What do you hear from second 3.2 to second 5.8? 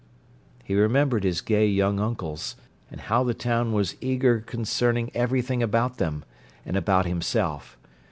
the town was eager concerning everything